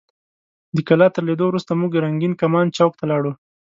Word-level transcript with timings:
د 0.75 0.77
کلا 0.87 1.07
تر 1.15 1.23
لیدو 1.27 1.45
وروسته 1.47 1.71
موږ 1.81 1.91
رنګین 2.05 2.33
کمان 2.41 2.65
چوک 2.77 2.91
ته 2.99 3.05
لاړو. 3.11 3.31